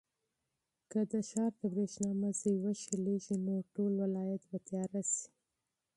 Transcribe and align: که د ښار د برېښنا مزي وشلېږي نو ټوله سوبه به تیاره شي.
که 0.91 0.99
د 1.11 1.13
ښار 1.29 1.51
د 1.59 1.61
برېښنا 1.73 2.11
مزي 2.21 2.53
وشلېږي 2.63 3.35
نو 3.45 3.55
ټوله 3.73 4.03
سوبه 4.11 4.45
به 4.49 4.57
تیاره 4.67 5.01
شي. 5.11 5.27